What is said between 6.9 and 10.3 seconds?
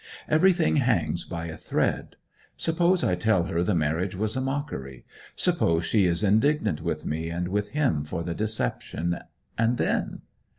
me and with him for the deception and then?